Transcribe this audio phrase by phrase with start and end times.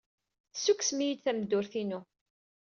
[0.53, 1.99] Tessukksem-iyi-d tameddurt-inu.